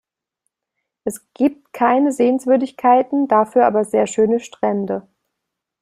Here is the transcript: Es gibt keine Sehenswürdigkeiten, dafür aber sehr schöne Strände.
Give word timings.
Es 1.03 1.31
gibt 1.35 1.73
keine 1.73 2.11
Sehenswürdigkeiten, 2.11 3.27
dafür 3.27 3.67
aber 3.67 3.85
sehr 3.85 4.07
schöne 4.07 4.39
Strände. 4.39 5.07